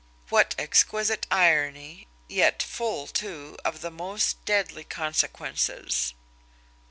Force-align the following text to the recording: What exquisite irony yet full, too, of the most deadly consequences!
What 0.29 0.55
exquisite 0.57 1.27
irony 1.29 2.07
yet 2.27 2.63
full, 2.63 3.05
too, 3.05 3.59
of 3.63 3.81
the 3.81 3.91
most 3.91 4.43
deadly 4.45 4.83
consequences! 4.83 6.15